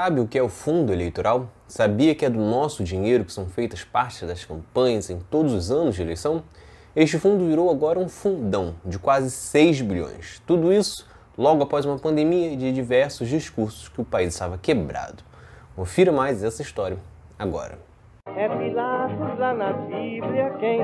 [0.00, 1.48] Sabe o que é o fundo eleitoral?
[1.66, 5.72] Sabia que é do nosso dinheiro que são feitas partes das campanhas em todos os
[5.72, 6.44] anos de eleição?
[6.94, 10.40] Este fundo virou agora um fundão de quase 6 bilhões.
[10.46, 11.04] Tudo isso
[11.36, 15.24] logo após uma pandemia de diversos discursos que o país estava quebrado.
[15.74, 16.98] Confira mais essa história
[17.36, 17.76] agora.
[18.36, 20.78] É Pilatos lá na Bíblia quem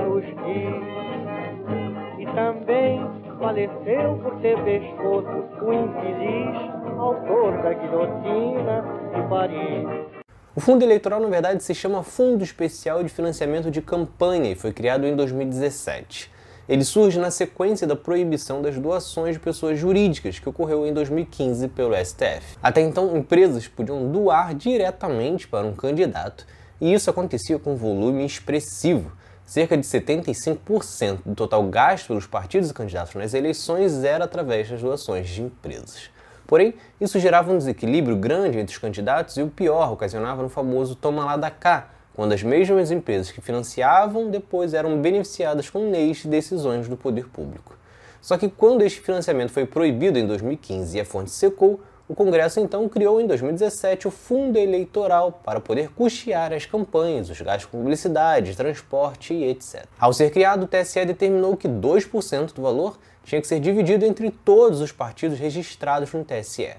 [2.19, 3.01] e também
[3.39, 8.83] faleceu por ter pescoço o infeliz autor da guilhotina
[9.15, 10.25] de Paris.
[10.57, 14.73] O fundo eleitoral, na verdade, se chama Fundo Especial de Financiamento de Campanha e foi
[14.73, 16.33] criado em 2017.
[16.67, 21.69] Ele surge na sequência da proibição das doações de pessoas jurídicas, que ocorreu em 2015
[21.69, 22.57] pelo STF.
[22.63, 26.47] Até então, empresas podiam doar diretamente para um candidato,
[26.81, 29.13] e isso acontecia com um volume expressivo.
[29.45, 34.81] Cerca de 75% do total gasto pelos partidos e candidatos nas eleições era através das
[34.81, 36.14] doações de empresas.
[36.47, 40.95] Porém, isso gerava um desequilíbrio grande entre os candidatos e o pior, ocasionava no famoso
[40.95, 46.25] toma lá da cá, quando as mesmas empresas que financiavam depois eram beneficiadas com leis
[46.25, 47.77] e decisões do poder público.
[48.21, 52.61] Só que quando este financiamento foi proibido em 2015 e a fonte secou, o Congresso
[52.61, 57.79] então criou em 2017 o Fundo Eleitoral para poder custear as campanhas, os gastos com
[57.79, 59.87] publicidade, transporte e etc.
[59.99, 64.31] Ao ser criado, o TSE determinou que 2% do valor tinha que ser dividido entre
[64.31, 66.75] todos os partidos registrados no TSE.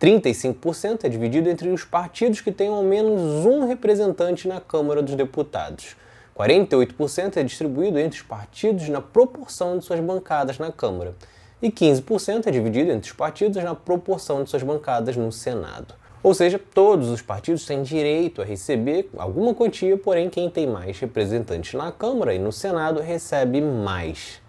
[0.00, 5.16] 35% é dividido entre os partidos que tenham ao menos um representante na Câmara dos
[5.16, 5.96] Deputados.
[6.38, 11.16] 48% é distribuído entre os partidos na proporção de suas bancadas na Câmara.
[11.60, 15.92] E 15% é dividido entre os partidos na proporção de suas bancadas no Senado.
[16.22, 21.00] Ou seja, todos os partidos têm direito a receber alguma quantia, porém, quem tem mais
[21.00, 24.40] representantes na Câmara e no Senado recebe mais.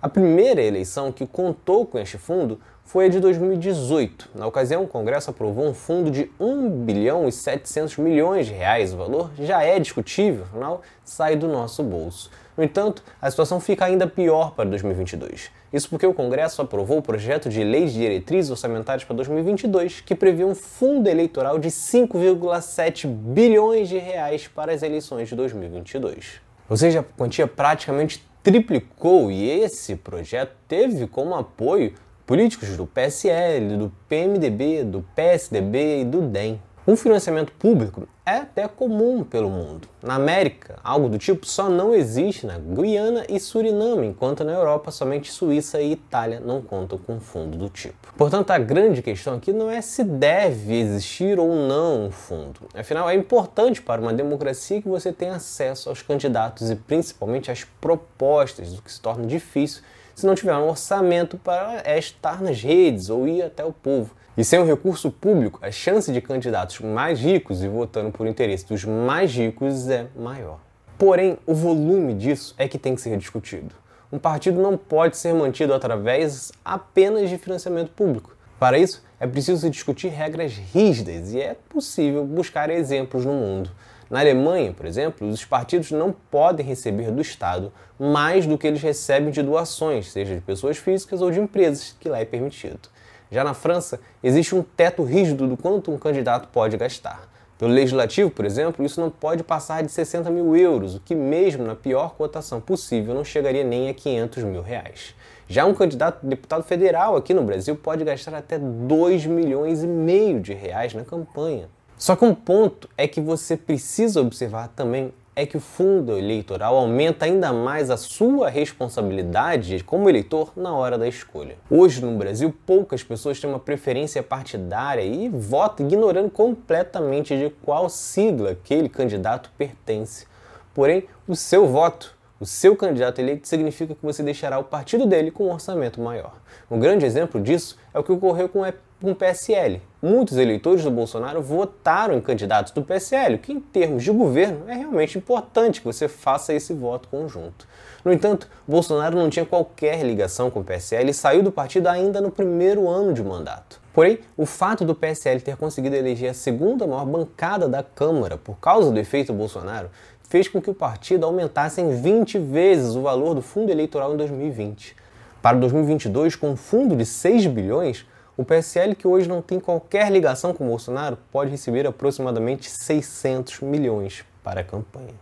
[0.00, 4.30] A primeira eleição que contou com este fundo foi a de 2018.
[4.34, 8.94] Na ocasião, o Congresso aprovou um fundo de 1 bilhão e 700 milhões de reais.
[8.94, 12.30] O valor já é discutível, afinal, sai do nosso bolso.
[12.56, 15.50] No entanto, a situação fica ainda pior para 2022.
[15.70, 20.14] Isso porque o Congresso aprovou o projeto de lei de diretrizes orçamentárias para 2022, que
[20.14, 26.40] prevê um fundo eleitoral de 5,7 bilhões de reais para as eleições de 2022.
[26.70, 31.92] Ou seja, a quantia praticamente triplicou e esse projeto teve como apoio
[32.28, 36.60] políticos do PSL, do PMDB, do PSDB e do DEM.
[36.86, 39.88] Um financiamento público é até comum pelo mundo.
[40.02, 44.90] Na América, algo do tipo só não existe na Guiana e Suriname, enquanto na Europa
[44.90, 48.12] somente Suíça e Itália não contam com fundo do tipo.
[48.14, 52.60] Portanto, a grande questão aqui não é se deve existir ou não um fundo.
[52.74, 57.64] Afinal, é importante para uma democracia que você tenha acesso aos candidatos e principalmente às
[57.64, 59.82] propostas, o que se torna difícil
[60.18, 64.16] se não tiver um orçamento para estar nas redes ou ir até o povo.
[64.36, 68.66] E sem um recurso público, a chance de candidatos mais ricos e votando por interesse
[68.66, 70.58] dos mais ricos é maior.
[70.98, 73.72] Porém, o volume disso é que tem que ser discutido.
[74.10, 78.36] Um partido não pode ser mantido através apenas de financiamento público.
[78.58, 83.70] Para isso, é preciso discutir regras rígidas e é possível buscar exemplos no mundo.
[84.10, 88.80] Na Alemanha, por exemplo, os partidos não podem receber do Estado mais do que eles
[88.80, 92.88] recebem de doações, seja de pessoas físicas ou de empresas, que lá é permitido.
[93.30, 97.28] Já na França, existe um teto rígido do quanto um candidato pode gastar.
[97.58, 101.64] Pelo legislativo, por exemplo, isso não pode passar de 60 mil euros, o que, mesmo
[101.64, 105.14] na pior cotação possível, não chegaria nem a 500 mil reais.
[105.46, 110.40] Já um candidato deputado federal aqui no Brasil pode gastar até 2 milhões e meio
[110.40, 111.68] de reais na campanha.
[111.98, 116.76] Só que um ponto é que você precisa observar também é que o fundo eleitoral
[116.76, 121.56] aumenta ainda mais a sua responsabilidade como eleitor na hora da escolha.
[121.68, 127.88] Hoje no Brasil, poucas pessoas têm uma preferência partidária e votam ignorando completamente de qual
[127.88, 130.26] sigla aquele candidato pertence.
[130.72, 135.32] Porém, o seu voto o seu candidato eleito significa que você deixará o partido dele
[135.32, 136.34] com um orçamento maior.
[136.70, 138.64] Um grande exemplo disso é o que ocorreu com o
[139.14, 139.80] PSL.
[140.02, 144.68] Muitos eleitores do Bolsonaro votaram em candidatos do PSL, o que, em termos de governo,
[144.68, 147.66] é realmente importante que você faça esse voto conjunto.
[148.04, 152.20] No entanto, Bolsonaro não tinha qualquer ligação com o PSL e saiu do partido ainda
[152.20, 153.80] no primeiro ano de mandato.
[153.92, 158.56] Porém, o fato do PSL ter conseguido eleger a segunda maior bancada da Câmara por
[158.58, 159.90] causa do efeito Bolsonaro
[160.28, 164.16] fez com que o partido aumentasse em 20 vezes o valor do fundo eleitoral em
[164.16, 164.94] 2020.
[165.40, 168.04] Para 2022, com um fundo de 6 bilhões,
[168.38, 174.24] o PSL, que hoje não tem qualquer ligação com Bolsonaro, pode receber aproximadamente 600 milhões
[174.44, 175.14] para a campanha.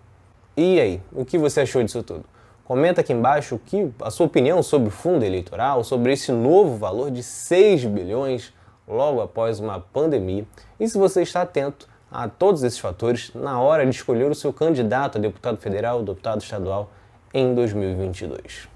[0.55, 2.27] E aí, o que você achou disso tudo?
[2.63, 7.11] Comenta aqui embaixo que, a sua opinião sobre o fundo eleitoral, sobre esse novo valor
[7.11, 8.53] de 6 bilhões
[8.87, 10.45] logo após uma pandemia
[10.79, 14.53] e se você está atento a todos esses fatores na hora de escolher o seu
[14.53, 16.91] candidato a deputado federal, deputado estadual
[17.33, 18.76] em 2022.